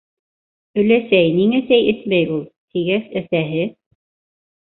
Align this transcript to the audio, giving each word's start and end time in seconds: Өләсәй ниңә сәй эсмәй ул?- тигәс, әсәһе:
Өләсәй 0.83 1.27
ниңә 1.39 1.59
сәй 1.67 1.85
эсмәй 1.91 2.29
ул?- 2.37 2.41
тигәс, 2.73 3.05
әсәһе: 3.21 3.67